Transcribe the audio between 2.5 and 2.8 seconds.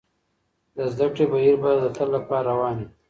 روان